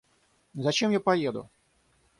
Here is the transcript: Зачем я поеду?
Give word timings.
Зачем 0.67 0.89
я 0.95 0.99
поеду? 0.99 1.47